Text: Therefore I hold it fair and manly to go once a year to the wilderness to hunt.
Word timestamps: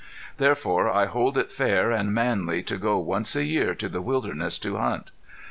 Therefore 0.37 0.89
I 0.89 1.05
hold 1.05 1.37
it 1.37 1.51
fair 1.51 1.91
and 1.91 2.11
manly 2.11 2.63
to 2.63 2.79
go 2.79 2.97
once 2.97 3.35
a 3.35 3.43
year 3.45 3.75
to 3.75 3.87
the 3.87 4.01
wilderness 4.01 4.57
to 4.57 4.77
hunt. 4.77 5.11